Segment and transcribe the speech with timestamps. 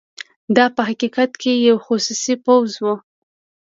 [0.55, 2.95] دا په حقیقت کې یو خصوصي پوځ وو.